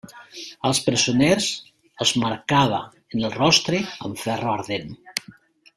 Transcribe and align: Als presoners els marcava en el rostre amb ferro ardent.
Als 0.69 0.79
presoners 0.85 1.49
els 2.05 2.15
marcava 2.23 2.79
en 3.17 3.29
el 3.29 3.35
rostre 3.39 3.83
amb 4.11 4.23
ferro 4.27 4.55
ardent. 4.57 4.97